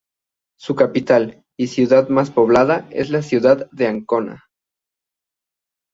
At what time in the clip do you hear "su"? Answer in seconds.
0.59-0.73